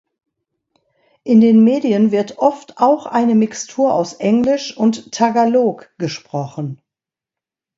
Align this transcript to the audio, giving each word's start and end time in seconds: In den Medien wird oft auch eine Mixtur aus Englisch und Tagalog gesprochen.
In 1.23 1.41
den 1.41 1.63
Medien 1.63 2.09
wird 2.09 2.39
oft 2.39 2.79
auch 2.79 3.05
eine 3.05 3.35
Mixtur 3.35 3.93
aus 3.93 4.13
Englisch 4.13 4.75
und 4.75 5.11
Tagalog 5.11 5.91
gesprochen. 5.99 6.81